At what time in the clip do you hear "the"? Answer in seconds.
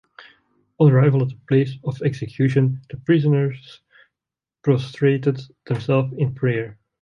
1.29-1.35, 2.89-2.97